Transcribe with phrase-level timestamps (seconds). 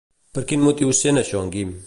[0.37, 1.77] Per quin motiu sent això en Guim?